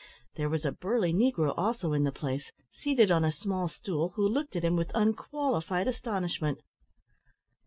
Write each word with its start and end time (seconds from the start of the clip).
There 0.33 0.49
was 0.49 0.65
a 0.65 0.71
burly 0.71 1.13
negro 1.13 1.53
also 1.55 1.93
in 1.93 2.05
the 2.05 2.11
place, 2.11 2.51
seated 2.73 3.11
on 3.11 3.23
a 3.23 3.31
small 3.31 3.67
stool, 3.67 4.13
who 4.15 4.27
looked 4.27 4.55
at 4.55 4.63
him 4.65 4.75
with 4.75 4.89
unqualified 4.95 5.87
astonishment. 5.87 6.57